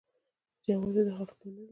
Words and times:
جواز 0.65 0.93
یې 0.97 1.03
د 1.07 1.09
خلکو 1.17 1.33
منل 1.41 1.55
دي. 1.55 1.65